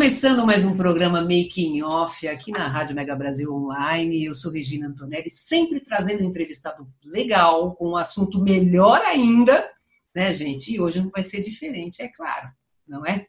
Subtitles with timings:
[0.00, 4.24] Começando mais um programa Making Off aqui na Rádio Mega Brasil Online.
[4.24, 9.70] Eu sou Regina Antonelli, sempre trazendo um entrevistado legal, com um assunto melhor ainda,
[10.16, 10.72] né, gente?
[10.72, 12.48] E hoje não vai ser diferente, é claro,
[12.88, 13.26] não é?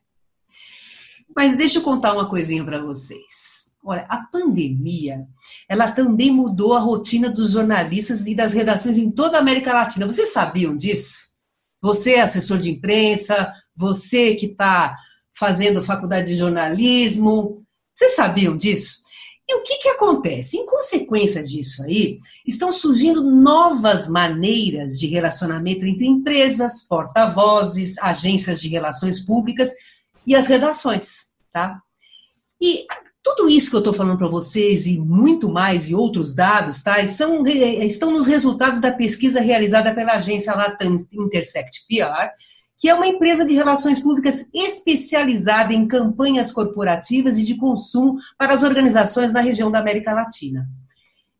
[1.35, 3.73] Mas deixa eu contar uma coisinha para vocês.
[3.83, 5.27] Olha, a pandemia,
[5.67, 10.07] ela também mudou a rotina dos jornalistas e das redações em toda a América Latina.
[10.07, 11.31] Vocês sabiam disso?
[11.81, 14.95] Você, assessor de imprensa, você que está
[15.33, 17.63] fazendo faculdade de jornalismo.
[17.93, 19.01] Vocês sabiam disso?
[19.47, 20.57] E o que, que acontece?
[20.57, 28.69] Em consequência disso aí, estão surgindo novas maneiras de relacionamento entre empresas, porta-vozes, agências de
[28.69, 29.71] relações públicas
[30.25, 31.81] e as redações, tá?
[32.61, 32.85] E
[33.23, 37.05] tudo isso que eu estou falando para vocês e muito mais e outros dados, tá?
[37.07, 42.31] São, estão nos resultados da pesquisa realizada pela agência Latam Intersect PR,
[42.81, 48.55] que é uma empresa de relações públicas especializada em campanhas corporativas e de consumo para
[48.55, 50.67] as organizações na região da América Latina.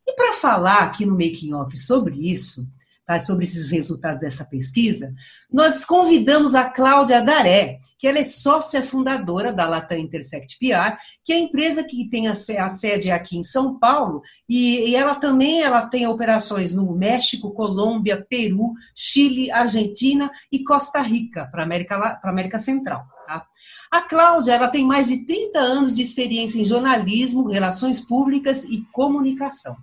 [0.06, 2.72] E para falar aqui no Making Off sobre isso,
[3.12, 5.14] tá, sobre esses resultados dessa pesquisa,
[5.52, 11.34] nós convidamos a Cláudia Daré, que ela é sócia fundadora da Latam Intersect PR, que
[11.34, 15.86] é a empresa que tem a, sede aqui em São Paulo, e, ela também ela
[15.88, 22.59] tem operações no México, Colômbia, Peru, Chile, Argentina e Costa Rica, para a América, América
[22.59, 23.06] Central.
[23.28, 23.46] Tá?
[23.91, 28.84] A Cláudia ela tem mais de 30 anos de experiência em jornalismo, relações públicas e
[28.91, 29.75] comunicação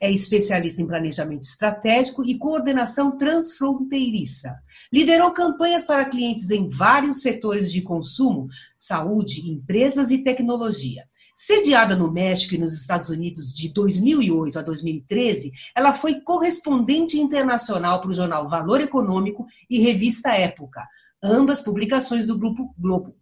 [0.00, 4.56] é especialista em planejamento estratégico e coordenação transfronteiriça.
[4.90, 11.04] Liderou campanhas para clientes em vários setores de consumo, saúde, empresas e tecnologia.
[11.36, 18.00] Sediada no México e nos Estados Unidos de 2008 a 2013, ela foi correspondente internacional
[18.00, 20.86] para o jornal Valor Econômico e revista Época,
[21.22, 23.16] ambas publicações do Grupo Globo.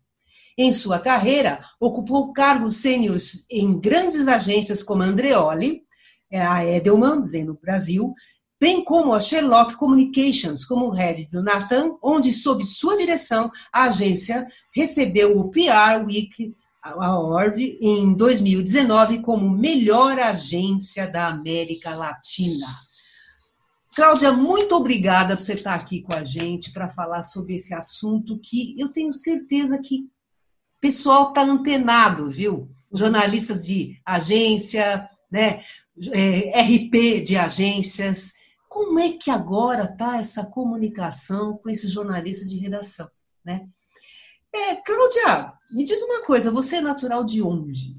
[0.57, 5.87] Em sua carreira, ocupou cargos sêniores em grandes agências como Andreoli,
[6.33, 8.15] a Edelman, dizendo Brasil,
[8.61, 14.47] bem como a Sherlock Communications, como head do Nathan, onde, sob sua direção, a agência
[14.75, 22.67] recebeu o PR Week Award em 2019 como melhor agência da América Latina.
[23.95, 28.39] Cláudia, muito obrigada por você estar aqui com a gente para falar sobre esse assunto
[28.39, 32.69] que eu tenho certeza que o pessoal está antenado, viu?
[32.93, 35.63] Jornalistas de agência, né?
[36.13, 38.33] É, RP de agências.
[38.69, 43.09] Como é que agora está essa comunicação com esses jornalistas de redação?
[43.45, 43.67] Né?
[44.55, 47.97] É, Cláudia, me diz uma coisa, você é natural de onde?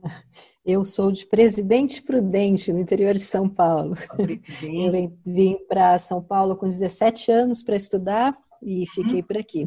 [0.64, 3.96] Eu sou de Presidente Prudente, no interior de São Paulo.
[4.62, 9.24] Eu vim para São Paulo com 17 anos para estudar e fiquei hum.
[9.24, 9.66] por aqui.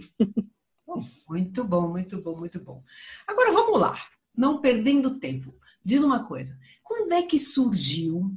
[1.28, 2.82] Muito bom, muito bom, muito bom.
[3.28, 3.96] Agora vamos lá,
[4.36, 5.54] não perdendo tempo.
[5.86, 8.32] Diz uma coisa, quando é que surgiu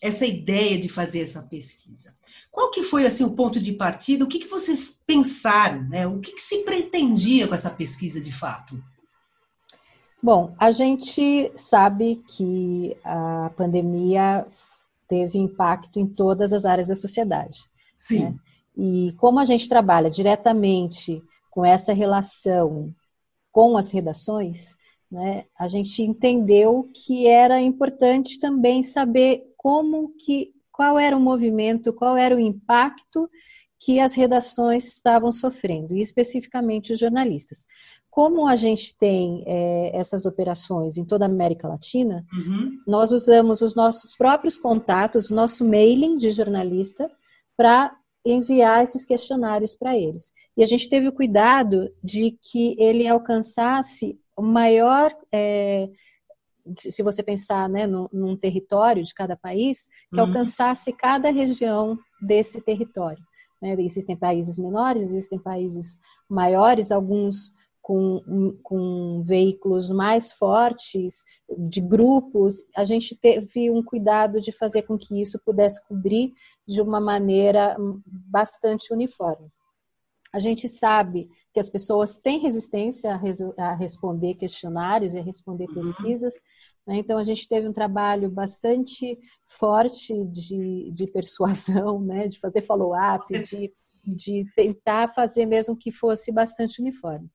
[0.00, 2.14] essa ideia de fazer essa pesquisa?
[2.50, 4.24] Qual que foi assim o ponto de partida?
[4.24, 5.82] O que, que vocês pensaram?
[5.88, 6.06] Né?
[6.06, 8.80] O que, que se pretendia com essa pesquisa de fato?
[10.22, 14.46] Bom, a gente sabe que a pandemia
[15.08, 17.58] teve impacto em todas as áreas da sociedade.
[17.96, 18.24] Sim.
[18.24, 18.34] Né?
[18.76, 22.94] E como a gente trabalha diretamente com essa relação
[23.50, 24.76] com as redações,
[25.10, 31.92] né, a gente entendeu que era importante também saber como que, qual era o movimento,
[31.92, 33.28] qual era o impacto
[33.78, 37.66] que as redações estavam sofrendo, e especificamente os jornalistas.
[38.10, 42.78] Como a gente tem é, essas operações em toda a América Latina, uhum.
[42.86, 47.10] nós usamos os nossos próprios contatos, o nosso mailing de jornalista,
[47.56, 47.94] para
[48.24, 50.32] enviar esses questionários para eles.
[50.56, 55.88] E a gente teve o cuidado de que ele alcançasse o maior, é,
[56.76, 60.26] se você pensar né, num, num, território de cada país, que uhum.
[60.26, 63.22] alcançasse cada região desse território.
[63.62, 63.74] Né?
[63.78, 65.98] Existem países menores, existem países
[66.28, 67.52] maiores, alguns
[67.86, 71.22] com, com veículos mais fortes,
[71.56, 76.32] de grupos, a gente teve um cuidado de fazer com que isso pudesse cobrir
[76.66, 79.48] de uma maneira bastante uniforme.
[80.36, 85.22] A gente sabe que as pessoas têm resistência a, res, a responder questionários e a
[85.22, 85.74] responder uhum.
[85.76, 86.34] pesquisas,
[86.86, 86.96] né?
[86.98, 89.18] então a gente teve um trabalho bastante
[89.48, 92.28] forte de, de persuasão, né?
[92.28, 93.72] de fazer follow-up, de,
[94.06, 97.30] de tentar fazer mesmo que fosse bastante uniforme.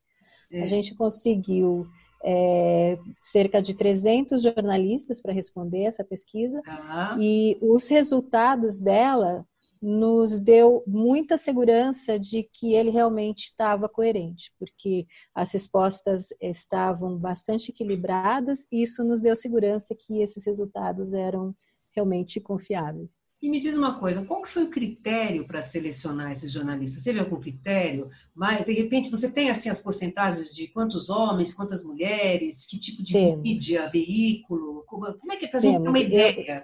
[0.51, 0.62] É.
[0.62, 1.88] A gente conseguiu
[2.24, 7.18] é, cerca de 300 jornalistas para responder essa pesquisa ah.
[7.19, 9.44] e os resultados dela
[9.81, 17.72] nos deu muita segurança de que ele realmente estava coerente, porque as respostas estavam bastante
[17.72, 21.56] equilibradas e isso nos deu segurança que esses resultados eram
[21.92, 23.18] realmente confiáveis.
[23.42, 27.04] E me diz uma coisa, qual que foi o critério para selecionar esses jornalistas?
[27.04, 28.07] Teve algum critério?
[28.36, 33.01] Mas, de repente, você tem assim as porcentagens de quantos homens, quantas mulheres, que tipo
[33.01, 33.42] de Temos.
[33.42, 34.84] mídia, veículo?
[34.86, 36.63] Como, é que é para a gente ter uma ideia?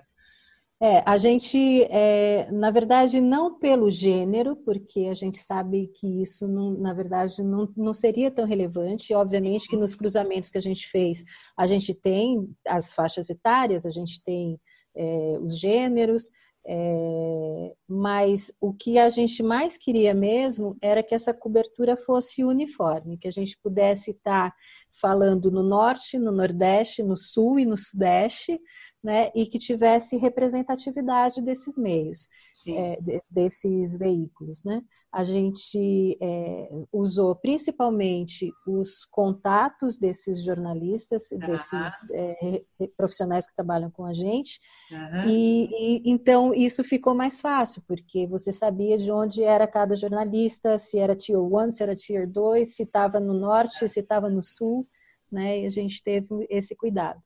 [0.79, 6.47] É, a gente, é, na verdade, não pelo gênero, porque a gente sabe que isso,
[6.47, 9.11] não, na verdade, não, não seria tão relevante.
[9.13, 11.23] Obviamente que nos cruzamentos que a gente fez,
[11.57, 14.59] a gente tem as faixas etárias, a gente tem
[14.95, 16.29] é, os gêneros,
[16.69, 23.17] é, mas o que a gente mais queria mesmo era que essa cobertura fosse uniforme,
[23.17, 24.53] que a gente pudesse estar
[24.91, 28.59] falando no norte, no nordeste, no sul e no sudeste,
[29.01, 32.27] né, e que tivesse representatividade desses meios,
[32.67, 32.99] é,
[33.29, 34.65] desses veículos.
[34.65, 34.81] Né?
[35.17, 41.39] A gente é, usou principalmente os contatos desses jornalistas, uhum.
[41.39, 42.61] desses é,
[42.95, 44.59] profissionais que trabalham com a gente,
[44.91, 45.27] uhum.
[45.27, 50.77] e, e, então isso ficou mais fácil, porque você sabia de onde era cada jornalista,
[50.77, 54.43] se era Tier 1, se era Tier 2, se estava no norte, se estava no
[54.43, 54.87] sul,
[55.31, 55.61] né?
[55.61, 57.19] E a gente teve esse cuidado.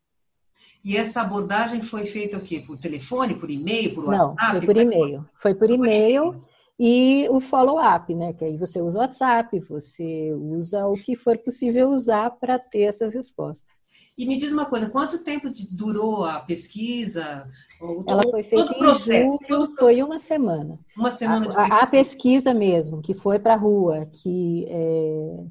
[0.81, 2.63] E essa abordagem foi feita o quê?
[2.65, 4.35] Por telefone, por e-mail, por WhatsApp?
[4.39, 5.29] Não, foi por e-mail.
[5.35, 6.45] Foi por e-mail
[6.79, 8.33] e o follow-up, né?
[8.33, 12.81] Que aí você usa o WhatsApp, você usa o que for possível usar para ter
[12.81, 13.81] essas respostas.
[14.17, 17.47] E me diz uma coisa, quanto tempo durou a pesquisa?
[18.07, 20.79] Ela foi feita em julho, foi uma semana.
[20.95, 21.73] Uma semana a, de...
[21.73, 25.45] a, a pesquisa mesmo, que foi para a rua, que é,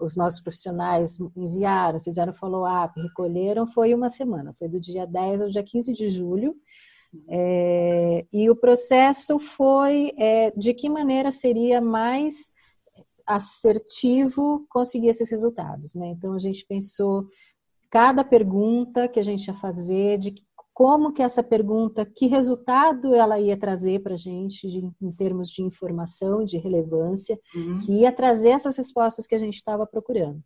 [0.00, 5.48] os nossos profissionais enviaram, fizeram follow-up, recolheram, foi uma semana, foi do dia 10 ao
[5.48, 6.54] dia 15 de julho.
[7.28, 12.50] É, e o processo foi é, de que maneira seria mais
[13.26, 15.94] assertivo conseguir esses resultados.
[15.94, 16.08] Né?
[16.08, 17.26] Então, a gente pensou
[17.90, 20.34] cada pergunta que a gente ia fazer, de
[20.72, 25.50] como que essa pergunta, que resultado ela ia trazer para a gente de, em termos
[25.50, 27.80] de informação, de relevância, uhum.
[27.80, 30.42] que ia trazer essas respostas que a gente estava procurando.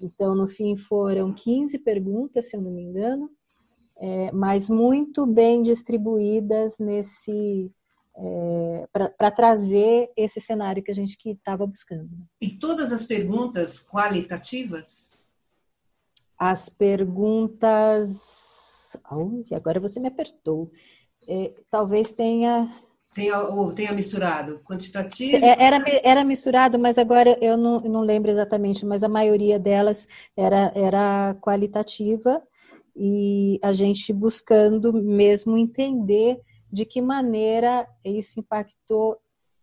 [0.00, 3.30] Então, no fim, foram 15 perguntas, se eu não me engano,
[4.00, 7.70] é, mas muito bem distribuídas nesse
[8.16, 12.10] é, para trazer esse cenário que a gente estava buscando.
[12.40, 15.12] E todas as perguntas qualitativas?
[16.36, 18.48] As perguntas
[19.10, 20.70] Oh, agora você me apertou.
[21.26, 22.72] É, talvez tenha.
[23.14, 25.44] Tenha, ou tenha misturado quantitativo?
[25.44, 30.06] É, era, era misturado, mas agora eu não, não lembro exatamente, mas a maioria delas
[30.36, 32.40] era, era qualitativa
[32.98, 36.40] e a gente buscando mesmo entender
[36.70, 39.18] de que maneira isso impactou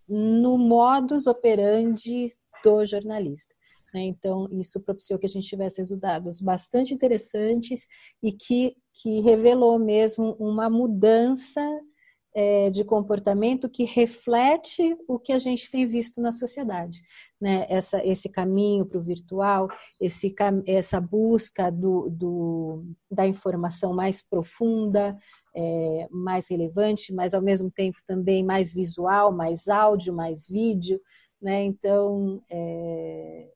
[0.07, 2.31] no modus operandi
[2.63, 3.53] do jornalista.
[3.93, 4.03] Né?
[4.03, 7.87] Então, isso propiciou que a gente tivesse resultados bastante interessantes
[8.21, 11.61] e que, que revelou mesmo uma mudança
[12.35, 17.01] é, de comportamento que reflete o que a gente tem visto na sociedade.
[17.39, 17.65] Né?
[17.69, 19.69] Essa, esse caminho para o virtual,
[20.01, 20.35] esse,
[20.67, 25.17] essa busca do, do, da informação mais profunda,
[25.55, 30.99] é, mais relevante, mas ao mesmo tempo também mais visual, mais áudio, mais vídeo.
[31.41, 31.63] Né?
[31.63, 33.49] Então, é,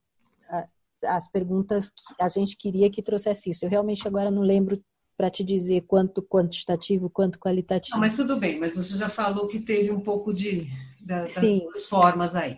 [1.04, 3.64] as perguntas que a gente queria que trouxesse isso.
[3.64, 4.82] Eu realmente agora não lembro
[5.20, 7.94] para te dizer quanto quantitativo, quanto qualitativo.
[7.94, 10.66] Não, mas tudo bem, mas você já falou que teve um pouco de
[10.98, 11.58] das Sim.
[11.58, 12.56] duas formas aí.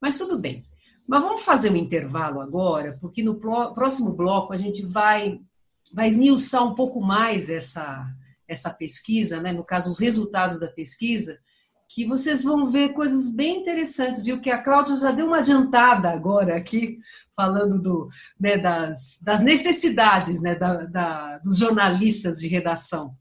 [0.00, 0.62] Mas tudo bem.
[1.08, 5.40] Mas vamos fazer um intervalo agora, porque no próximo bloco a gente vai
[5.92, 8.06] vai esmiuçar um pouco mais essa
[8.46, 9.52] essa pesquisa, né?
[9.52, 11.40] No caso, os resultados da pesquisa,
[11.94, 14.40] que vocês vão ver coisas bem interessantes, viu?
[14.40, 16.98] Que a Cláudia já deu uma adiantada agora aqui,
[17.36, 18.08] falando do,
[18.38, 23.16] né, das, das necessidades né, da, da, dos jornalistas de redação.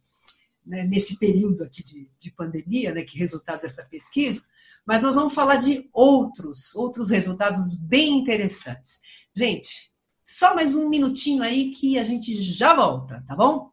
[0.65, 4.41] né, nesse período aqui de, de pandemia, né, que resultado dessa pesquisa,
[4.85, 8.99] mas nós vamos falar de outros, outros resultados bem interessantes.
[9.35, 9.91] Gente,
[10.23, 13.72] só mais um minutinho aí que a gente já volta, tá bom?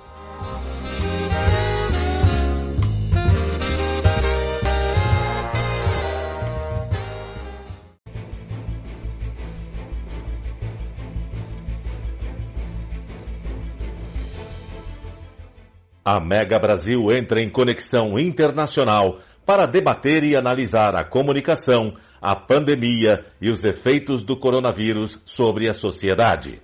[16.13, 23.23] A Mega Brasil entra em conexão internacional para debater e analisar a comunicação a pandemia
[23.41, 26.61] e os efeitos do coronavírus sobre a sociedade.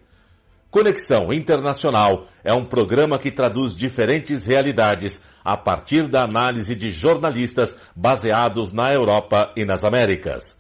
[0.70, 7.80] Conexão Internacional é um programa que traduz diferentes realidades a partir da análise de jornalistas
[7.96, 10.60] baseados na Europa e nas Américas.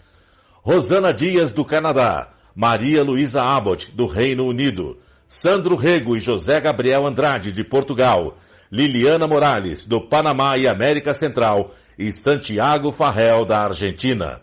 [0.63, 7.05] Rosana Dias, do Canadá, Maria Luísa Abbott, do Reino Unido, Sandro Rego e José Gabriel
[7.05, 8.37] Andrade, de Portugal,
[8.71, 14.41] Liliana Morales, do Panamá e América Central, e Santiago Farrell, da Argentina.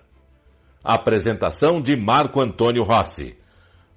[0.82, 3.36] Apresentação de Marco Antônio Rossi.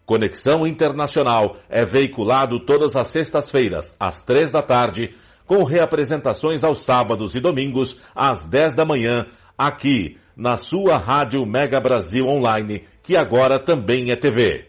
[0.06, 5.14] Conexão Internacional é veiculado todas as sextas-feiras, às três da tarde,
[5.46, 9.26] com reapresentações aos sábados e domingos, às dez da manhã,
[9.58, 14.68] aqui, na sua Rádio Mega Brasil Online, que agora também é TV.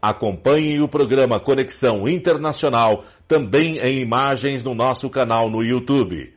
[0.00, 6.32] Acompanhe o programa Conexão Internacional também em imagens no nosso canal no YouTube.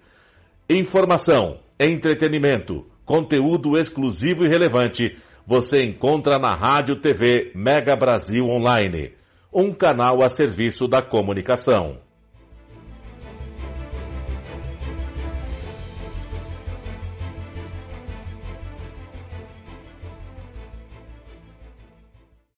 [0.69, 9.11] Informação, entretenimento, Conteúdo exclusivo e relevante você encontra na Rádio TV Mega Brasil Online,
[9.53, 11.97] um canal a serviço da comunicação.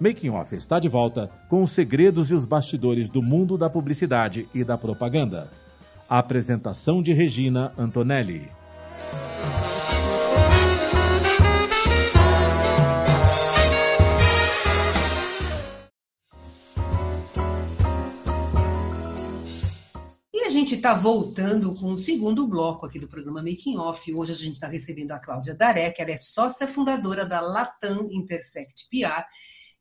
[0.00, 4.48] Making Off está de volta com os segredos e os bastidores do mundo da publicidade
[4.54, 5.50] e da propaganda.
[6.08, 8.48] A apresentação de Regina Antonelli.
[20.32, 24.14] E a gente está voltando com o segundo bloco aqui do programa Making Off.
[24.14, 25.56] Hoje a gente está recebendo a Cláudia
[25.92, 29.26] que ela é sócia fundadora da Latam Intersect PR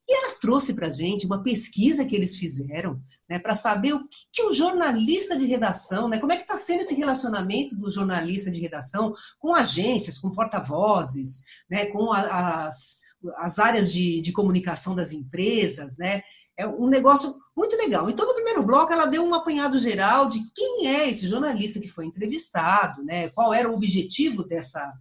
[0.08, 4.08] e ela trouxe para a gente uma pesquisa que eles fizeram né, para saber o
[4.08, 7.92] que, que, o jornalista de redação, né, como é que está sendo esse relacionamento do
[7.92, 13.02] jornalista de redação com agências, com porta-vozes, né, com a, as,
[13.38, 16.22] as áreas de, de comunicação das empresas, né?
[16.56, 18.10] É um negócio muito legal.
[18.10, 21.88] Então, no primeiro bloco, ela deu um apanhado geral de quem é esse jornalista que
[21.88, 23.30] foi entrevistado, né?
[23.30, 24.92] Qual era o objetivo dessa,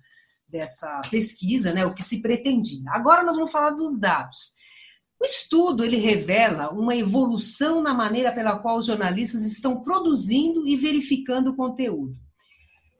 [0.48, 1.86] dessa pesquisa, né?
[1.86, 2.90] O que se pretendia.
[2.90, 4.54] Agora nós vamos falar dos dados.
[5.20, 10.76] O estudo ele revela uma evolução na maneira pela qual os jornalistas estão produzindo e
[10.76, 12.16] verificando o conteúdo.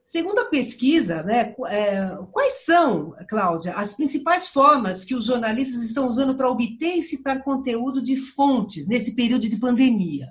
[0.05, 6.09] Segundo a pesquisa, né, é, quais são, Cláudia, as principais formas que os jornalistas estão
[6.09, 10.29] usando para obter e citar conteúdo de fontes nesse período de pandemia?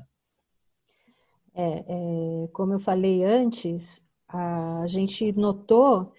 [1.54, 6.14] É, é, como eu falei antes, a gente notou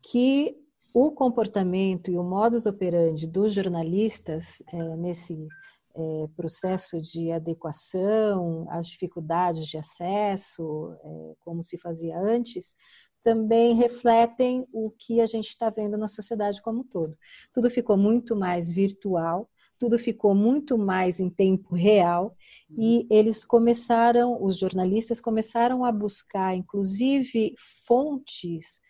[0.00, 0.59] que
[0.92, 5.48] o comportamento e o modus operandi dos jornalistas é, nesse
[5.94, 12.74] é, processo de adequação às dificuldades de acesso, é, como se fazia antes,
[13.22, 17.16] também refletem o que a gente está vendo na sociedade como um todo.
[17.52, 22.34] Tudo ficou muito mais virtual, tudo ficou muito mais em tempo real
[22.70, 27.54] e eles começaram, os jornalistas começaram a buscar, inclusive,
[27.86, 28.80] fontes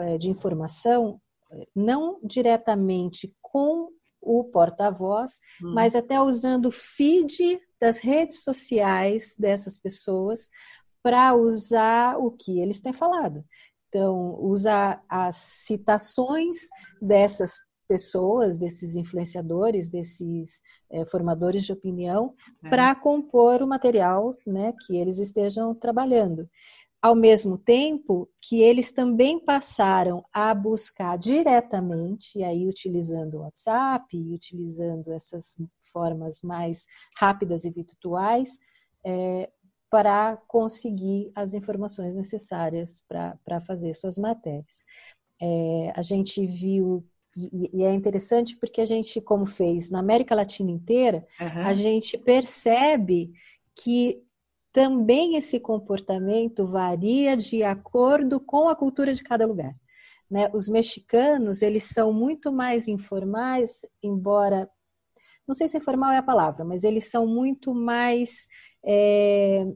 [0.00, 1.20] é, de informação
[1.74, 3.88] não diretamente com
[4.20, 5.72] o porta-voz, hum.
[5.74, 10.50] mas até usando o feed das redes sociais dessas pessoas
[11.02, 13.44] para usar o que eles têm falado.
[13.88, 16.56] Então, usa as citações
[17.00, 22.68] dessas pessoas, desses influenciadores, desses é, formadores de opinião, é.
[22.68, 26.48] para compor o material né, que eles estejam trabalhando.
[27.02, 34.16] Ao mesmo tempo que eles também passaram a buscar diretamente, e aí utilizando o WhatsApp,
[34.32, 35.56] utilizando essas
[35.92, 38.58] formas mais rápidas e virtuais,
[39.04, 39.48] é,
[39.90, 44.84] para conseguir as informações necessárias para fazer suas matérias.
[45.40, 47.04] É, a gente viu,
[47.36, 51.66] e, e, é interessante porque a gente, como fez na América Latina inteira, uhum.
[51.66, 53.32] a gente percebe
[53.74, 54.22] que
[54.72, 59.74] também esse comportamento varia de acordo com a cultura de cada lugar.
[60.30, 60.50] Né?
[60.54, 64.70] Os mexicanos, eles são muito mais informais, embora
[65.46, 68.46] não sei se informal é a palavra, mas eles são muito mais
[68.84, 69.66] é,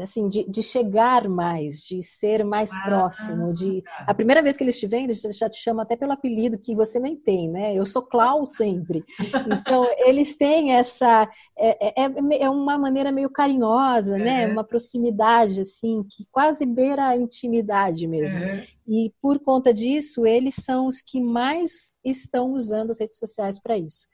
[0.00, 4.04] assim, de, de, chegar mais, de ser mais ah, próximo, de tá.
[4.06, 6.74] a primeira vez que eles te veem, eles já te chamam até pelo apelido que
[6.74, 7.74] você nem tem, né?
[7.74, 9.04] Eu sou Clau sempre.
[9.46, 14.46] Então eles têm essa é, é, é, é uma maneira meio carinhosa, né?
[14.46, 18.40] Uma proximidade assim que quase beira a intimidade mesmo.
[18.86, 23.76] E por conta disso, eles são os que mais estão usando as redes sociais para
[23.76, 24.06] isso.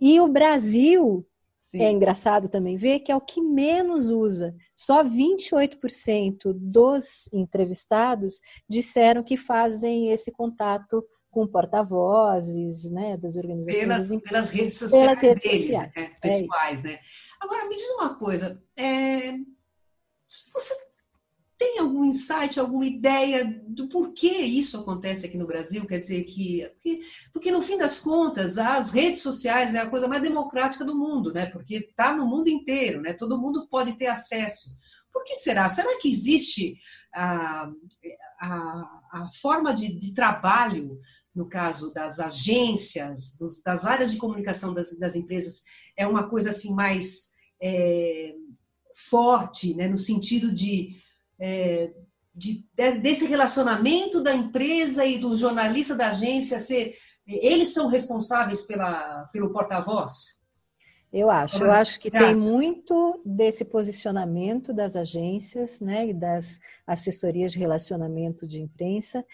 [0.00, 1.26] E o Brasil
[1.70, 1.82] Sim.
[1.82, 4.54] é engraçado também ver que é o que menos usa.
[4.74, 13.80] Só 28% dos entrevistados disseram que fazem esse contato com porta-vozes, né, das organizações.
[13.80, 15.92] Pelas, pelas redes sociais, pelas redes dele, sociais.
[15.94, 16.98] Né, pessoais, é né?
[17.38, 19.32] Agora, me diz uma coisa, é,
[20.26, 20.74] você
[21.58, 25.84] tem algum insight, alguma ideia do porquê isso acontece aqui no Brasil?
[25.84, 27.00] Quer dizer que porque,
[27.32, 31.32] porque no fim das contas as redes sociais é a coisa mais democrática do mundo,
[31.32, 31.46] né?
[31.46, 33.12] Porque está no mundo inteiro, né?
[33.12, 34.70] Todo mundo pode ter acesso.
[35.12, 35.68] Por que será?
[35.68, 36.76] Será que existe
[37.12, 37.68] a,
[38.40, 40.96] a, a forma de, de, trabalho,
[41.34, 45.64] no caso das agências, dos, das áreas de comunicação das, das, empresas,
[45.96, 48.32] é uma coisa assim mais é,
[49.10, 49.88] forte, né?
[49.88, 51.07] No sentido de
[51.40, 51.92] é,
[52.34, 52.64] de,
[53.02, 56.94] desse relacionamento da empresa e do jornalista da agência ser.
[57.26, 60.38] Eles são responsáveis pela, pelo porta-voz?
[61.12, 67.52] Eu acho, eu acho que tem muito desse posicionamento das agências, né, e das assessorias
[67.52, 69.24] de relacionamento de imprensa,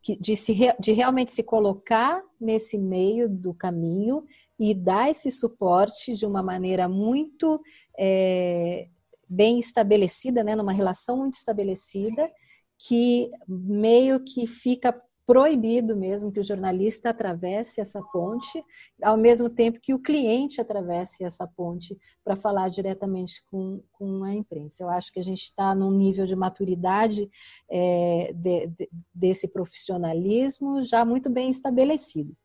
[0.00, 4.24] que, de, se, de realmente se colocar nesse meio do caminho
[4.58, 7.60] e dar esse suporte de uma maneira muito
[7.98, 8.86] é,
[9.28, 12.30] bem estabelecida, né, numa relação muito estabelecida,
[12.78, 14.92] que meio que fica
[15.26, 18.62] proibido mesmo que o jornalista atravesse essa ponte,
[19.02, 24.34] ao mesmo tempo que o cliente atravesse essa ponte para falar diretamente com, com a
[24.34, 24.82] imprensa.
[24.82, 27.30] Eu acho que a gente está num nível de maturidade
[27.70, 32.36] é, de, de, desse profissionalismo já muito bem estabelecido.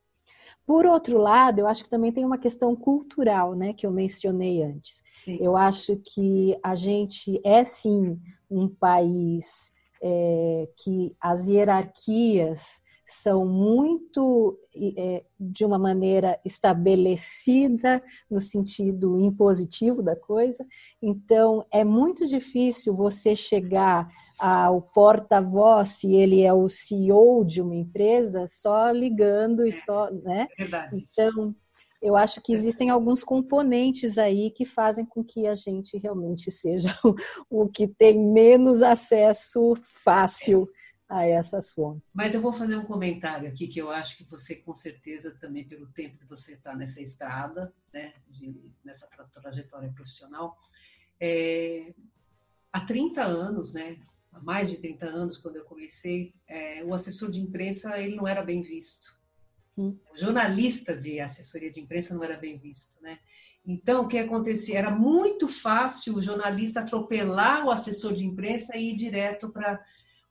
[0.69, 4.61] Por outro lado, eu acho que também tem uma questão cultural, né, que eu mencionei
[4.61, 5.03] antes.
[5.17, 5.39] Sim.
[5.41, 14.59] Eu acho que a gente é sim um país é, que as hierarquias são muito
[14.95, 20.63] é, de uma maneira estabelecida no sentido impositivo da coisa.
[21.01, 24.07] Então é muito difícil você chegar
[24.39, 30.47] ao porta-voz se ele é o CEO de uma empresa só ligando e só, né?
[30.57, 31.03] É verdade.
[31.03, 31.55] Então
[32.01, 36.97] eu acho que existem alguns componentes aí que fazem com que a gente realmente seja
[37.03, 40.69] o, o que tem menos acesso fácil
[41.09, 42.11] a essas fontes.
[42.15, 45.67] Mas eu vou fazer um comentário aqui que eu acho que você, com certeza, também
[45.67, 50.55] pelo tempo que você está nessa estrada, né, de, nessa trajetória profissional,
[51.19, 51.93] é,
[52.71, 53.97] há 30 anos, né,
[54.31, 58.27] há mais de 30 anos, quando eu comecei, é, o assessor de imprensa ele não
[58.27, 59.19] era bem visto.
[59.77, 59.97] Hum.
[60.13, 63.19] O jornalista de assessoria de imprensa não era bem visto, né?
[63.65, 64.79] Então, o que acontecia?
[64.79, 69.83] Era muito fácil o jornalista atropelar o assessor de imprensa e ir direto para.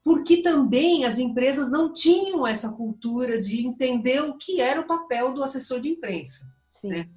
[0.03, 5.33] Porque também as empresas não tinham essa cultura de entender o que era o papel
[5.33, 6.51] do assessor de imprensa.
[6.69, 6.89] Sim.
[6.89, 7.09] Né?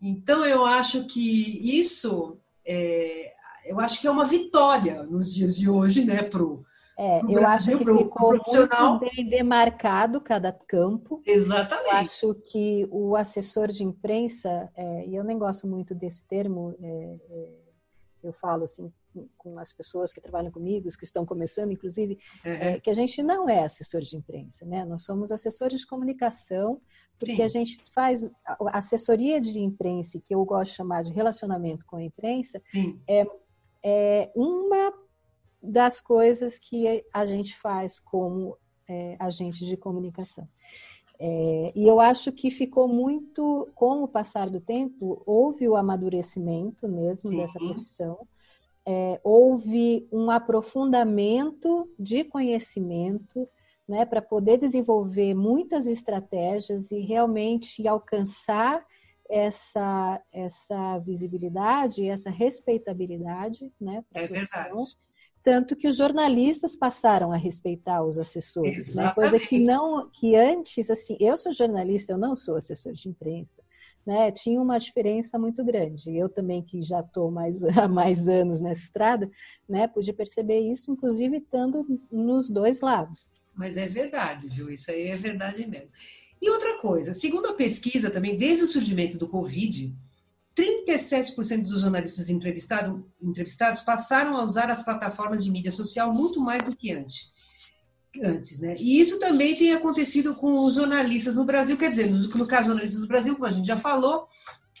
[0.00, 3.33] Então, eu acho que isso, é,
[3.64, 6.64] eu acho que é uma vitória nos dias de hoje, né, pro
[6.98, 11.20] é, eu Brasil, acho que ficou muito bem demarcado cada campo.
[11.26, 11.90] Exatamente.
[11.90, 16.74] Eu acho que o assessor de imprensa, é, e eu nem gosto muito desse termo,
[16.80, 17.64] é, é
[18.22, 18.90] eu falo assim
[19.36, 22.80] com as pessoas que trabalham comigo, os que estão começando, inclusive, uhum.
[22.80, 24.84] que a gente não é assessor de imprensa, né?
[24.84, 26.80] Nós somos assessores de comunicação,
[27.18, 27.42] porque Sim.
[27.42, 31.96] a gente faz a assessoria de imprensa, que eu gosto de chamar de relacionamento com
[31.96, 33.00] a imprensa, Sim.
[33.06, 33.24] é,
[33.84, 34.92] é uma
[35.62, 38.56] das coisas que a gente faz como
[38.88, 40.48] é, agente de comunicação.
[41.18, 46.88] É, e eu acho que ficou muito, com o passar do tempo, houve o amadurecimento
[46.88, 47.36] mesmo Sim.
[47.36, 48.26] dessa profissão,
[48.86, 53.48] é, houve um aprofundamento de conhecimento
[53.88, 58.84] né, para poder desenvolver muitas estratégias e realmente alcançar
[59.28, 64.62] essa, essa visibilidade, essa respeitabilidade né, para a é profissão.
[64.62, 65.04] Verdade.
[65.42, 69.12] Tanto que os jornalistas passaram a respeitar os assessores, né?
[69.12, 73.62] coisa que não, que antes, assim, eu sou jornalista, eu não sou assessor de imprensa,
[74.06, 74.32] né?
[74.32, 76.16] Tinha uma diferença muito grande.
[76.16, 79.30] Eu também, que já estou mais, há mais anos nessa estrada,
[79.68, 79.86] né?
[79.86, 83.28] Pude perceber isso, inclusive estando nos dois lados.
[83.54, 84.70] Mas é verdade, viu?
[84.70, 85.90] Isso aí é verdade mesmo.
[86.44, 89.96] E outra coisa, segundo a pesquisa também, desde o surgimento do Covid,
[90.54, 96.62] 37% dos jornalistas entrevistado, entrevistados passaram a usar as plataformas de mídia social muito mais
[96.62, 97.32] do que antes.
[98.22, 98.76] Antes, né?
[98.78, 102.66] E isso também tem acontecido com os jornalistas no Brasil, quer dizer, no, no caso
[102.66, 104.28] jornalistas no Brasil, como a gente já falou,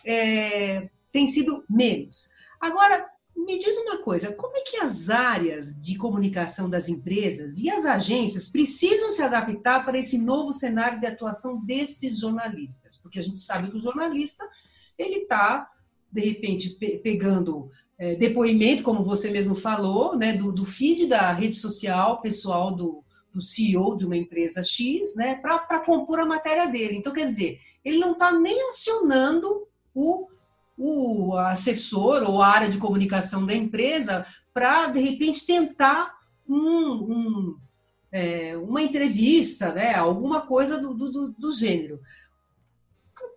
[0.04, 2.28] é, tem sido menos.
[2.60, 7.68] Agora, me diz uma coisa, como é que as áreas de comunicação das empresas e
[7.68, 12.96] as agências precisam se adaptar para esse novo cenário de atuação desses jornalistas?
[12.96, 14.48] Porque a gente sabe que o jornalista
[14.98, 15.68] ele está,
[16.10, 21.32] de repente, pe pegando é, depoimento, como você mesmo falou, né, do, do, feed da
[21.32, 26.66] rede social pessoal do, do CEO de uma empresa X, né, para compor a matéria
[26.66, 26.96] dele.
[26.96, 30.28] Então, quer dizer, ele não está nem acionando o,
[30.76, 36.12] o assessor ou a área de comunicação da empresa para, de repente, tentar
[36.48, 37.58] um, um,
[38.12, 42.00] é, uma entrevista, né, alguma coisa do, do, do gênero.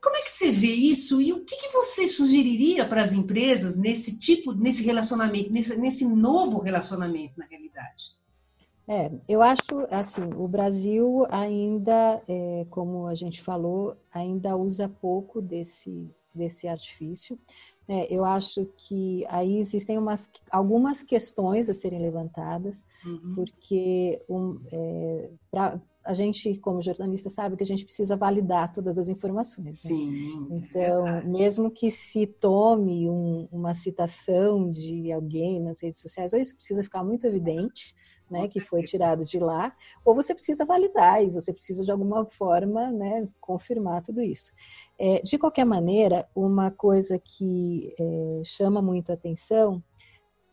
[0.02, 3.76] Como é que você vê isso e o que, que você sugeriria para as empresas
[3.76, 8.18] nesse tipo, nesse relacionamento, nesse, nesse novo relacionamento na realidade?
[8.88, 15.42] É, eu acho assim, o Brasil ainda, é, como a gente falou, ainda usa pouco
[15.42, 17.38] desse, desse artifício.
[17.90, 23.34] É, eu acho que aí existem umas, algumas questões a serem levantadas, uhum.
[23.36, 28.98] porque um, é, pra, a gente, como jornalista, sabe que a gente precisa validar todas
[28.98, 29.66] as informações.
[29.66, 29.90] Né?
[29.90, 30.48] Sim.
[30.52, 36.56] Então, mesmo que se tome um, uma citação de alguém nas redes sociais, ou isso
[36.56, 37.94] precisa ficar muito evidente,
[38.30, 42.26] né, que foi tirado de lá, ou você precisa validar e você precisa de alguma
[42.26, 44.54] forma, né, confirmar tudo isso.
[45.00, 49.82] É, de qualquer maneira, uma coisa que é, chama muito a atenção,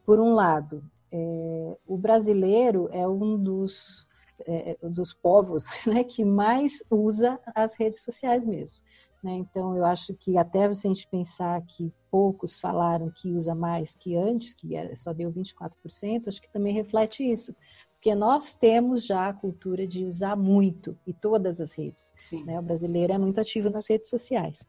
[0.04, 4.06] por um lado, é, o brasileiro é um dos
[4.46, 8.84] é, dos povos né, que mais usa as redes sociais mesmo.
[9.24, 9.36] Né?
[9.36, 13.94] Então, eu acho que até se a gente pensar que poucos falaram que usa mais
[13.94, 17.56] que antes, que só deu 24%, acho que também reflete isso.
[17.94, 22.12] Porque nós temos já a cultura de usar muito, e todas as redes.
[22.44, 22.58] Né?
[22.58, 24.62] O brasileiro é muito ativo nas redes sociais.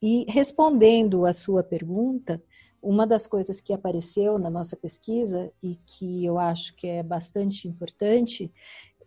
[0.00, 2.42] E respondendo à sua pergunta,
[2.80, 7.68] uma das coisas que apareceu na nossa pesquisa e que eu acho que é bastante
[7.68, 8.50] importante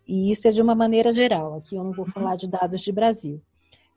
[0.07, 2.91] e isso é de uma maneira geral, aqui eu não vou falar de dados de
[2.91, 3.41] Brasil,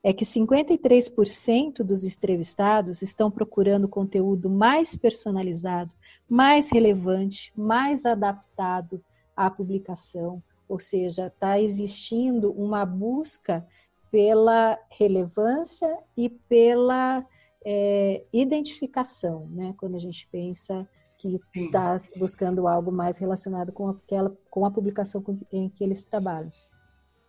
[0.03, 5.93] é que 53% dos entrevistados estão procurando conteúdo mais personalizado,
[6.27, 9.03] mais relevante, mais adaptado
[9.35, 13.65] à publicação, ou seja, está existindo uma busca
[14.11, 17.25] pela relevância e pela
[17.65, 19.73] é, identificação, né?
[19.77, 25.21] Quando a gente pensa que está buscando algo mais relacionado com, aquela, com a publicação
[25.51, 26.51] em que eles trabalham.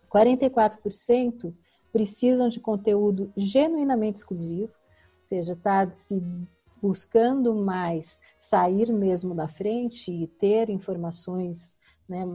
[0.09, 1.53] 44%
[1.91, 6.21] precisam de conteúdo genuinamente exclusivo, ou seja, está se
[6.81, 11.77] buscando mais sair mesmo da frente e ter informações,
[12.09, 12.25] né,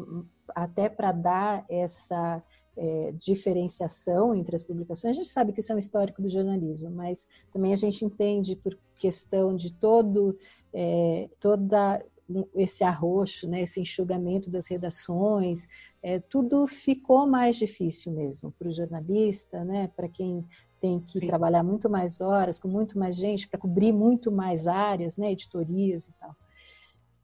[0.54, 2.42] até para dar essa
[2.76, 5.12] é, diferenciação entre as publicações.
[5.12, 8.54] A gente sabe que isso é um histórico do jornalismo, mas também a gente entende
[8.54, 10.38] por questão de todo
[10.72, 12.04] é, toda
[12.54, 15.68] esse arroxo, né, esse enxugamento das redações,
[16.02, 20.44] é, tudo ficou mais difícil mesmo para o jornalista, né, para quem
[20.80, 21.26] tem que Sim.
[21.26, 26.08] trabalhar muito mais horas, com muito mais gente, para cobrir muito mais áreas, né, editorias
[26.08, 26.34] e tal.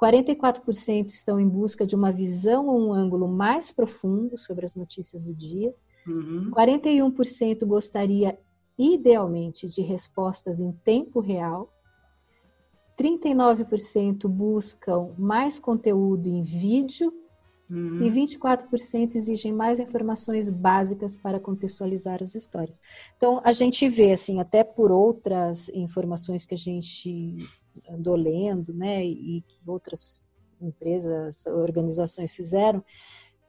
[0.03, 5.25] 44% estão em busca de uma visão ou um ângulo mais profundo sobre as notícias
[5.25, 5.73] do dia.
[6.07, 6.51] Uhum.
[6.51, 8.37] 41% gostaria,
[8.77, 11.73] idealmente, de respostas em tempo real.
[13.03, 17.13] 39% buscam mais conteúdo em vídeo
[17.69, 18.05] uhum.
[18.05, 22.81] e 24% exigem mais informações básicas para contextualizar as histórias.
[23.17, 27.37] Então, a gente vê, assim, até por outras informações que a gente
[27.91, 30.23] andou lendo, né, e que outras
[30.61, 32.85] empresas, organizações fizeram,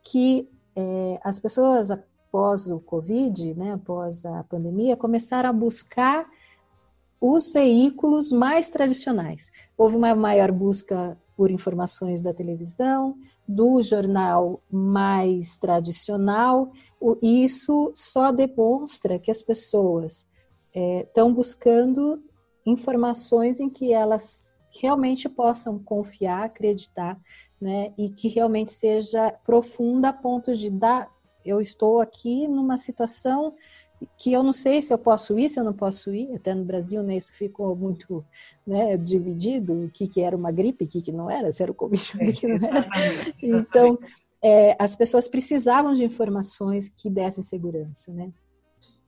[0.02, 6.28] que é, as pessoas após o Covid, né, após a pandemia, começaram a buscar
[7.26, 9.50] os veículos mais tradicionais.
[9.78, 13.16] Houve uma maior busca por informações da televisão,
[13.48, 16.74] do jornal mais tradicional.
[17.22, 20.28] Isso só demonstra que as pessoas
[20.76, 22.22] estão é, buscando
[22.66, 27.18] informações em que elas realmente possam confiar, acreditar,
[27.62, 31.10] né, e que realmente seja profunda a ponto de dar.
[31.46, 33.56] Eu estou aqui numa situação
[34.18, 36.34] que eu não sei se eu posso ir, se eu não posso ir.
[36.36, 38.24] Até no Brasil, né, isso ficou muito
[38.66, 41.72] né, dividido, o que, que era uma gripe, o que, que não era, se era
[41.72, 42.88] o Covid, o que não era.
[43.42, 44.00] Então,
[44.42, 48.32] é, as pessoas precisavam de informações que dessem segurança, né?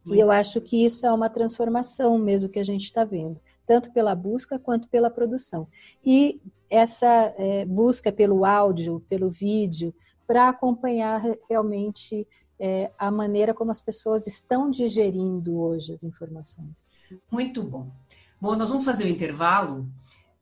[0.06, 3.92] E eu acho que isso é uma transformação mesmo que a gente está vendo, tanto
[3.92, 5.68] pela busca quanto pela produção.
[6.06, 9.94] E essa é, busca pelo áudio, pelo vídeo,
[10.28, 12.28] para acompanhar realmente
[12.60, 16.90] é, a maneira como as pessoas estão digerindo hoje as informações.
[17.32, 17.92] Muito bom.
[18.40, 19.88] Bom, nós vamos fazer o intervalo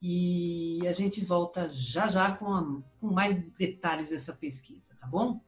[0.01, 5.39] e a gente volta já já com, a, com mais detalhes dessa pesquisa, tá bom?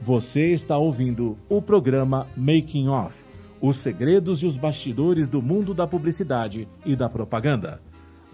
[0.00, 3.21] Você está ouvindo o programa Making Off
[3.62, 7.80] os segredos e os bastidores do mundo da publicidade e da propaganda.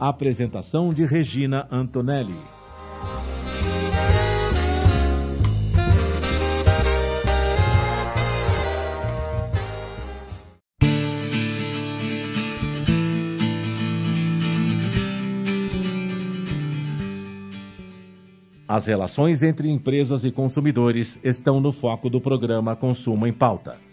[0.00, 2.32] A apresentação de Regina Antonelli.
[18.66, 23.87] As relações entre empresas e consumidores estão no foco do programa Consumo em Pauta.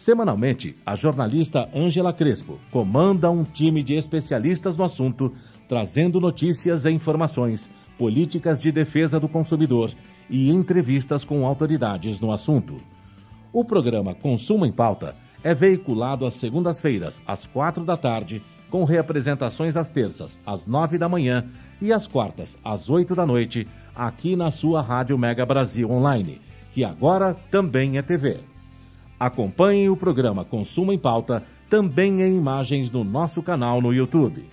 [0.00, 5.30] Semanalmente, a jornalista Ângela Crespo comanda um time de especialistas no assunto,
[5.68, 9.92] trazendo notícias e informações, políticas de defesa do consumidor
[10.30, 12.78] e entrevistas com autoridades no assunto.
[13.52, 19.76] O programa Consumo em Pauta é veiculado às segundas-feiras, às quatro da tarde, com reapresentações
[19.76, 21.44] às terças, às nove da manhã
[21.78, 26.40] e às quartas, às oito da noite, aqui na sua Rádio Mega Brasil Online,
[26.72, 28.49] que agora também é TV.
[29.20, 34.46] Acompanhe o programa Consumo em Pauta também em imagens no nosso canal no YouTube.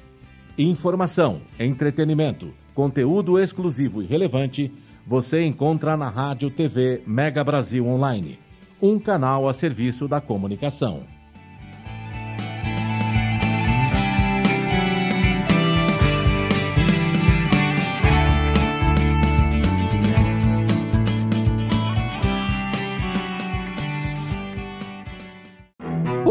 [0.57, 4.69] Informação, entretenimento, conteúdo exclusivo e relevante
[5.05, 8.37] você encontra na Rádio TV Mega Brasil Online,
[8.81, 11.16] um canal a serviço da comunicação.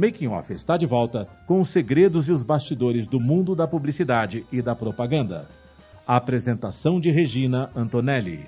[0.00, 4.46] Making Off está de volta com os segredos e os bastidores do mundo da publicidade
[4.50, 5.46] e da propaganda.
[6.06, 8.46] A apresentação de Regina Antonelli.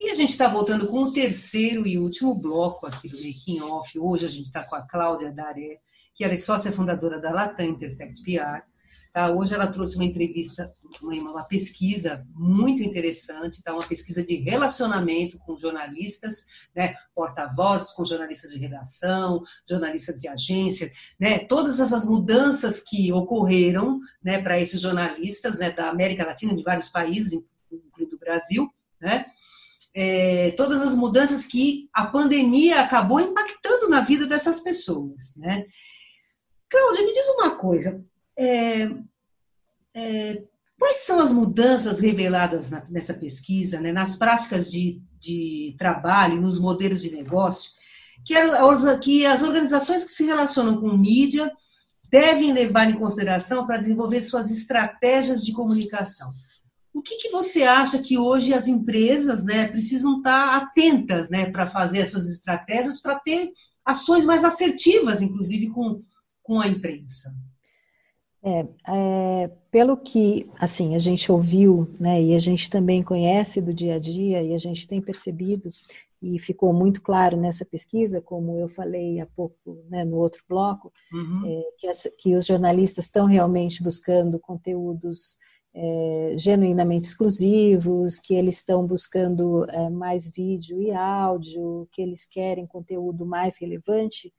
[0.00, 3.96] E a gente está voltando com o terceiro e último bloco aqui do Making Off.
[3.96, 5.78] Hoje a gente está com a Cláudia Daré,
[6.16, 8.68] que ela é sócia fundadora da Latam Intersect PR
[9.12, 9.28] Tá?
[9.32, 13.72] Hoje ela trouxe uma entrevista, uma, uma pesquisa muito interessante, tá?
[13.72, 16.44] uma pesquisa de relacionamento com jornalistas,
[16.74, 16.94] né?
[17.14, 21.40] porta-vozes com jornalistas de redação, jornalistas de agência, né?
[21.40, 26.88] todas essas mudanças que ocorreram né, para esses jornalistas né, da América Latina, de vários
[26.88, 27.32] países,
[27.70, 28.70] incluindo o Brasil,
[29.00, 29.26] né?
[29.92, 35.34] É, todas as mudanças que a pandemia acabou impactando na vida dessas pessoas.
[35.34, 35.66] Né?
[36.68, 38.00] Cláudia, me diz uma coisa.
[38.42, 38.88] É,
[39.94, 40.42] é,
[40.78, 46.58] quais são as mudanças reveladas na, nessa pesquisa, né, nas práticas de, de trabalho, nos
[46.58, 47.70] modelos de negócio,
[48.24, 51.52] que, as, que as organizações que se relacionam com mídia
[52.10, 56.32] devem levar em consideração para desenvolver suas estratégias de comunicação?
[56.94, 61.66] O que, que, você acha que hoje as empresas né, precisam estar atentas né, para
[61.66, 63.52] fazer as suas estratégias para ter
[63.84, 66.00] ações mais assertivas, inclusive com,
[66.42, 67.32] com a imprensa.
[68.42, 73.74] É, é, pelo que assim a gente ouviu, né, e a gente também conhece do
[73.74, 75.70] dia a dia e a gente tem percebido
[76.22, 80.92] e ficou muito claro nessa pesquisa, como eu falei há pouco né, no outro bloco,
[81.12, 81.46] uhum.
[81.46, 85.36] é, que, as, que, os jornalistas estão realmente buscando conteúdos
[85.74, 92.66] é, genuinamente exclusivos, que eles estão buscando é, mais vídeo e áudio, que eles querem
[92.66, 94.32] conteúdo mais relevante.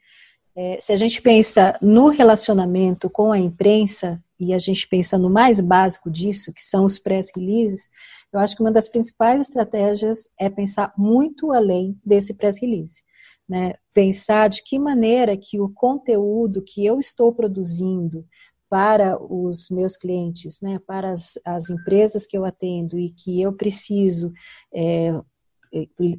[0.56, 5.30] É, se a gente pensa no relacionamento com a imprensa e a gente pensa no
[5.30, 7.90] mais básico disso, que são os press releases,
[8.34, 13.04] eu acho que uma das principais estratégias é pensar muito além desse press release.
[13.48, 13.76] Né?
[13.94, 18.26] Pensar de que maneira que o conteúdo que eu estou produzindo
[18.70, 23.52] para os meus clientes, né, para as, as empresas que eu atendo e que eu
[23.52, 24.32] preciso
[24.74, 25.12] é,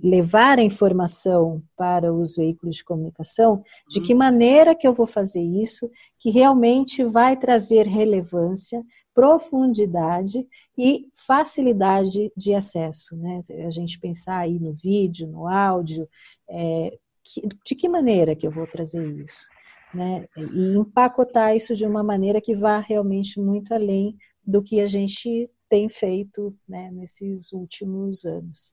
[0.02, 5.42] levar a informação para os veículos de comunicação, de que maneira que eu vou fazer
[5.42, 8.82] isso, que realmente vai trazer relevância,
[9.14, 13.14] profundidade e facilidade de acesso.
[13.16, 13.40] Né?
[13.66, 16.08] A gente pensar aí no vídeo, no áudio,
[16.48, 19.46] é, que, de que maneira que eu vou trazer isso?
[19.92, 20.26] Né?
[20.36, 25.50] E empacotar isso de uma maneira que vá realmente muito além do que a gente
[25.68, 28.72] tem feito né, nesses últimos anos,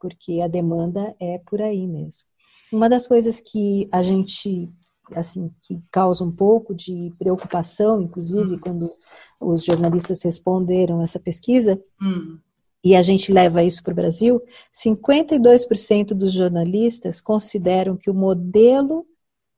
[0.00, 2.26] porque a demanda é por aí mesmo.
[2.72, 4.72] Uma das coisas que a gente
[5.14, 8.58] assim que causa um pouco de preocupação, inclusive, hum.
[8.60, 8.92] quando
[9.40, 12.38] os jornalistas responderam essa pesquisa, hum.
[12.82, 19.06] e a gente leva isso para o Brasil, 52% dos jornalistas consideram que o modelo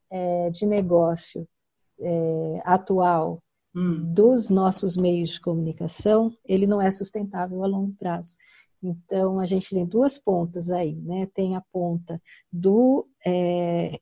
[0.09, 1.47] é, de negócio
[1.99, 3.41] é, atual
[3.75, 4.01] hum.
[4.13, 8.35] dos nossos meios de comunicação, ele não é sustentável a longo prazo.
[8.83, 11.27] Então, a gente tem duas pontas aí, né?
[11.33, 13.99] Tem a ponta do é,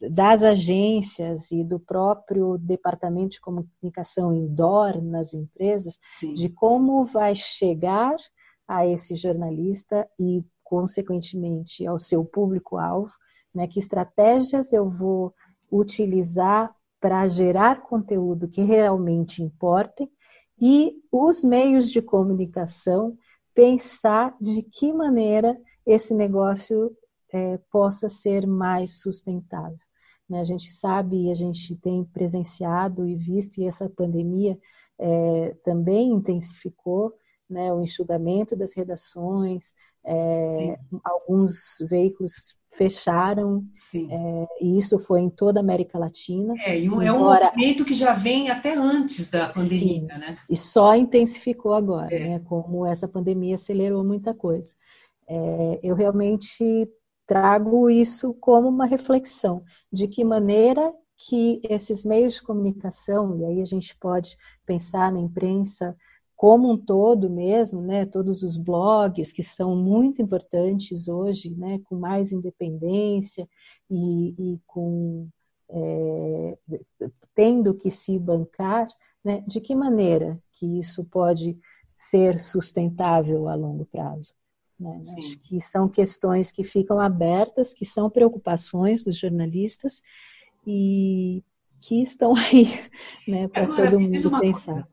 [0.00, 6.34] das agências e do próprio departamento de comunicação indoor nas empresas, Sim.
[6.34, 8.14] de como vai chegar
[8.66, 13.12] a esse jornalista e, consequentemente, ao seu público-alvo,
[13.52, 15.34] né, que estratégias eu vou
[15.70, 20.08] utilizar para gerar conteúdo que realmente importem
[20.60, 23.16] e os meios de comunicação
[23.58, 26.96] pensar de que maneira esse negócio
[27.32, 29.80] é, possa ser mais sustentável.
[30.30, 30.40] Né?
[30.40, 34.56] A gente sabe e a gente tem presenciado e visto, e essa pandemia
[34.96, 37.12] é, também intensificou
[37.50, 39.72] né, o enxugamento das redações,
[40.06, 46.54] é, alguns veículos fecharam, é, e isso foi em toda a América Latina.
[46.64, 50.38] É, e um, é um movimento que já vem até antes da pandemia, Sim, né?
[50.48, 52.28] E só intensificou agora, é.
[52.28, 52.38] né?
[52.40, 54.74] Como essa pandemia acelerou muita coisa.
[55.28, 56.88] É, eu realmente
[57.26, 63.60] trago isso como uma reflexão de que maneira que esses meios de comunicação, e aí
[63.60, 65.96] a gente pode pensar na imprensa
[66.38, 71.96] como um todo mesmo, né, todos os blogs que são muito importantes hoje, né, com
[71.96, 73.48] mais independência
[73.90, 75.28] e, e com
[75.68, 76.56] é,
[77.34, 78.86] tendo que se bancar,
[79.24, 81.58] né, de que maneira que isso pode
[81.96, 84.32] ser sustentável a longo prazo?
[84.78, 85.02] Né?
[85.18, 90.02] Acho que são questões que ficam abertas, que são preocupações dos jornalistas
[90.64, 91.42] e
[91.80, 92.68] que estão aí
[93.26, 94.88] né, para todo mundo pensar.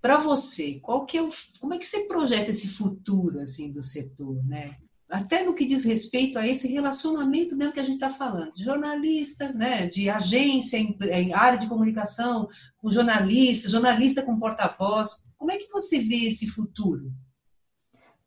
[0.00, 1.28] Para você, qual que é o,
[1.60, 4.76] como é que você projeta esse futuro assim do setor, né?
[5.10, 8.62] Até no que diz respeito a esse relacionamento mesmo que a gente está falando, de
[8.62, 15.28] jornalista, né, de agência em, em área de comunicação, com jornalista, jornalista com porta-voz.
[15.36, 17.10] Como é que você vê esse futuro?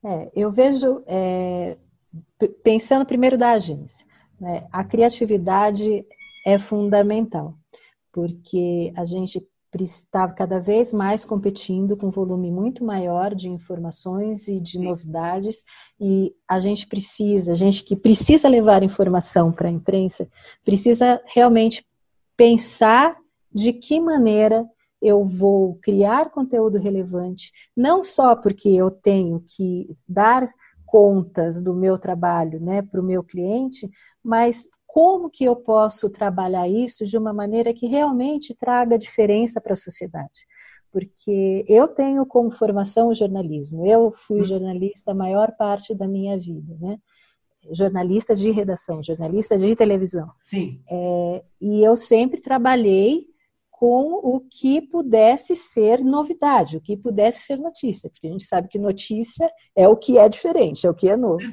[0.03, 1.77] É, eu vejo, é,
[2.62, 4.05] pensando primeiro da agência,
[4.38, 6.05] né, a criatividade
[6.45, 7.57] é fundamental,
[8.12, 9.41] porque a gente
[9.81, 15.63] está cada vez mais competindo com um volume muito maior de informações e de novidades.
[15.99, 20.27] E a gente precisa, a gente que precisa levar informação para a imprensa,
[20.63, 21.86] precisa realmente
[22.38, 23.17] pensar
[23.51, 24.67] de que maneira
[25.01, 30.49] eu vou criar conteúdo relevante, não só porque eu tenho que dar
[30.86, 33.89] contas do meu trabalho né, para o meu cliente,
[34.24, 39.73] mas como que eu posso trabalhar isso de uma maneira que realmente traga diferença para
[39.73, 40.45] a sociedade.
[40.91, 44.45] Porque eu tenho como formação o jornalismo, eu fui hum.
[44.45, 46.99] jornalista a maior parte da minha vida, né?
[47.71, 50.29] jornalista de redação, jornalista de televisão.
[50.45, 50.79] Sim.
[50.87, 53.25] É, e eu sempre trabalhei
[53.84, 58.69] com o que pudesse ser novidade, o que pudesse ser notícia, porque a gente sabe
[58.69, 61.43] que notícia é o que é diferente, é o que é novo.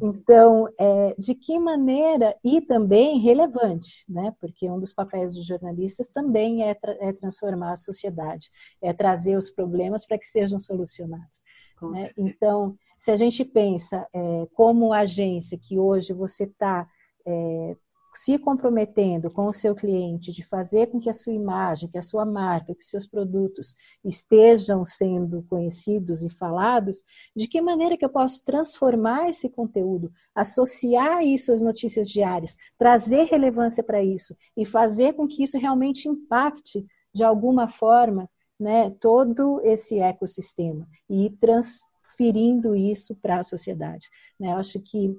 [0.00, 4.32] Então, é, de que maneira, e também relevante, né?
[4.38, 8.48] porque um dos papéis dos jornalistas também é, tra é transformar a sociedade,
[8.80, 11.42] é trazer os problemas para que sejam solucionados.
[11.82, 12.12] Né?
[12.16, 16.86] Então, se a gente pensa é, como agência que hoje você está
[17.26, 17.76] é,
[18.14, 22.02] se comprometendo com o seu cliente de fazer com que a sua imagem, que a
[22.02, 27.02] sua marca, que os seus produtos estejam sendo conhecidos e falados,
[27.34, 33.24] de que maneira que eu posso transformar esse conteúdo, associar isso às notícias diárias, trazer
[33.24, 39.60] relevância para isso e fazer com que isso realmente impacte de alguma forma né, todo
[39.64, 44.08] esse ecossistema e transferindo isso para a sociedade.
[44.38, 44.52] Né?
[44.52, 45.16] Eu acho que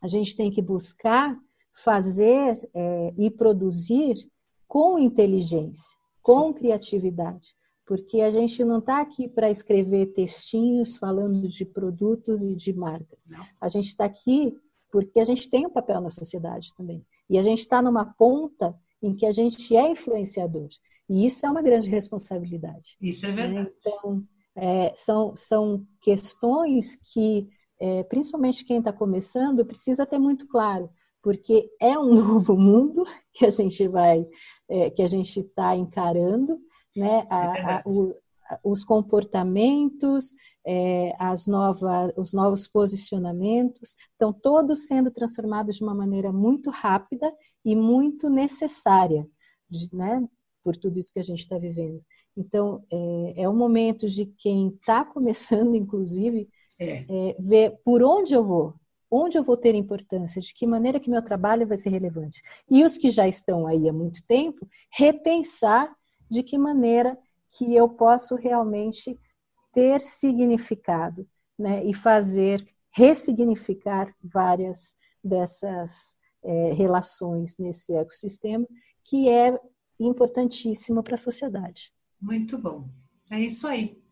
[0.00, 1.38] a gente tem que buscar
[1.76, 4.14] fazer é, e produzir
[4.66, 7.54] com inteligência, com criatividade,
[7.86, 13.26] porque a gente não está aqui para escrever textinhos falando de produtos e de marcas.
[13.28, 13.44] Não.
[13.60, 14.56] A gente está aqui
[14.90, 17.04] porque a gente tem um papel na sociedade também.
[17.28, 20.68] E a gente está numa ponta em que a gente é influenciador.
[21.08, 22.96] E isso é uma grande responsabilidade.
[23.00, 23.46] Isso é né?
[23.46, 23.72] verdade.
[23.80, 24.24] Então,
[24.56, 27.48] é, são, são questões que,
[27.78, 30.90] é, principalmente quem está começando, precisa ter muito claro
[31.26, 33.02] porque é um novo mundo
[33.34, 34.24] que a gente vai,
[34.68, 36.56] é, que a gente está encarando,
[36.94, 37.26] né?
[37.28, 38.14] A, a, o,
[38.62, 40.32] os comportamentos,
[40.64, 47.34] é, as novas, os novos posicionamentos, estão todos sendo transformados de uma maneira muito rápida
[47.64, 49.26] e muito necessária,
[49.92, 50.24] né?
[50.62, 52.00] Por tudo isso que a gente está vivendo.
[52.36, 56.48] Então, é, é o momento de quem está começando, inclusive,
[56.78, 57.04] é.
[57.08, 58.74] É, ver por onde eu vou,
[59.10, 62.42] onde eu vou ter importância, de que maneira que meu trabalho vai ser relevante.
[62.70, 65.94] E os que já estão aí há muito tempo, repensar
[66.30, 67.16] de que maneira
[67.56, 69.18] que eu posso realmente
[69.72, 71.26] ter significado,
[71.58, 78.66] né, e fazer ressignificar várias dessas é, relações nesse ecossistema
[79.04, 79.58] que é
[80.00, 81.92] importantíssimo para a sociedade.
[82.20, 82.88] Muito bom.
[83.30, 84.02] É isso aí.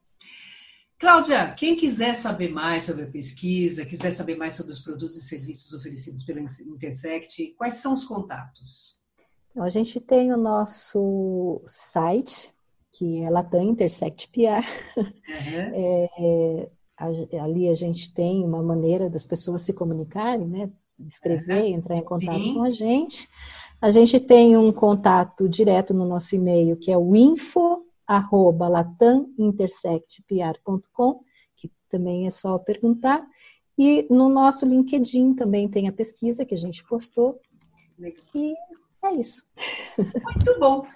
[1.05, 5.21] Cláudia, quem quiser saber mais sobre a pesquisa, quiser saber mais sobre os produtos e
[5.21, 8.99] serviços oferecidos pela Intersect, quais são os contatos?
[9.51, 12.55] Então, a gente tem o nosso site,
[12.91, 14.67] que é Latam Intersect PR.
[14.97, 15.05] Uhum.
[16.97, 20.71] É, é, ali a gente tem uma maneira das pessoas se comunicarem, né?
[21.07, 21.75] Escrever, uhum.
[21.75, 22.55] entrar em contato Sim.
[22.55, 23.29] com a gente.
[23.79, 31.21] A gente tem um contato direto no nosso e-mail, que é o info arroba latamintersectpr.com,
[31.57, 33.27] que também é só perguntar.
[33.77, 37.41] E no nosso LinkedIn também tem a pesquisa que a gente postou.
[38.35, 38.55] E
[39.05, 39.45] é isso.
[39.99, 40.87] Muito bom.